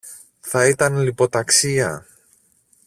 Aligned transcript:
Θα 0.39 0.67
ήταν 0.67 0.97
λιποταξία! 1.03 2.05